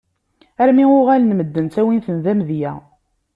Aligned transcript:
Armi 0.61 0.85
uɣalen 0.99 1.31
medden 1.37 1.67
ttawin-ten 1.67 2.17
d 2.23 2.25
amedya! 2.31 2.73